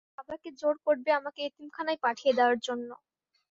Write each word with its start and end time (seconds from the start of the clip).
বাবাকে 0.17 0.49
জোর 0.59 0.75
করবে 0.85 1.09
আমাকে 1.19 1.39
এতিমখানায় 1.43 1.99
পাঠিয়ে 2.03 2.33
দেয়ার 2.37 2.57
জন্য। 2.67 2.89